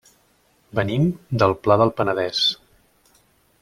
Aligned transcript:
Venim 0.79 1.05
del 1.43 1.55
Pla 1.67 1.79
del 1.83 1.95
Penedès. 2.01 2.43